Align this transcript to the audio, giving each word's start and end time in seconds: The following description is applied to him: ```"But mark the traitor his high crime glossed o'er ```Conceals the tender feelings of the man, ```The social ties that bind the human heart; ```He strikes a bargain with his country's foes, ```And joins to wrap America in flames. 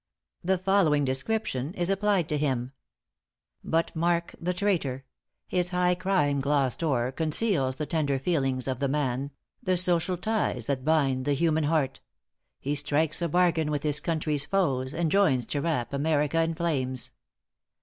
The 0.43 0.57
following 0.57 1.05
description 1.05 1.75
is 1.75 1.91
applied 1.91 2.27
to 2.29 2.37
him: 2.39 2.71
```"But 3.63 3.95
mark 3.95 4.33
the 4.41 4.51
traitor 4.51 5.05
his 5.45 5.69
high 5.69 5.93
crime 5.93 6.39
glossed 6.39 6.81
o'er 6.83 7.11
```Conceals 7.11 7.77
the 7.77 7.85
tender 7.85 8.17
feelings 8.17 8.67
of 8.67 8.79
the 8.79 8.87
man, 8.87 9.29
```The 9.63 9.77
social 9.79 10.17
ties 10.17 10.65
that 10.65 10.83
bind 10.83 11.25
the 11.25 11.33
human 11.33 11.65
heart; 11.65 11.99
```He 12.65 12.75
strikes 12.75 13.21
a 13.21 13.29
bargain 13.29 13.69
with 13.69 13.83
his 13.83 13.99
country's 13.99 14.43
foes, 14.43 14.95
```And 14.95 15.09
joins 15.09 15.45
to 15.45 15.61
wrap 15.61 15.93
America 15.93 16.41
in 16.41 16.55
flames. 16.55 17.11